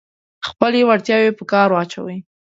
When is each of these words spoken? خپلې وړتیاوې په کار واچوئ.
خپلې 0.47 0.79
وړتیاوې 0.87 1.31
په 1.37 1.43
کار 1.51 1.69
واچوئ. 1.71 2.17